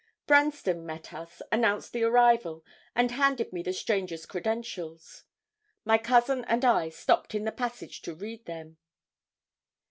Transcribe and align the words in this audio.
Branston 0.25 0.83
met 0.83 1.13
us, 1.13 1.43
announced 1.51 1.93
the 1.93 2.01
arrival, 2.03 2.65
and 2.95 3.11
handed 3.11 3.53
me 3.53 3.61
the 3.61 3.71
stranger's 3.71 4.25
credentials. 4.25 5.25
My 5.85 5.99
cousin 5.99 6.43
and 6.45 6.65
I 6.65 6.89
stopped 6.89 7.35
in 7.35 7.43
the 7.45 7.51
passage 7.51 8.01
to 8.01 8.15
read 8.15 8.45
them. 8.47 8.77